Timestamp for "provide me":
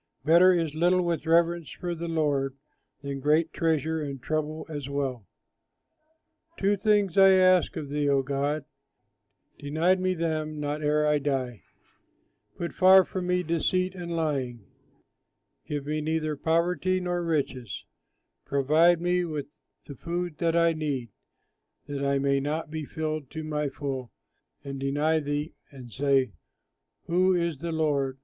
18.43-19.23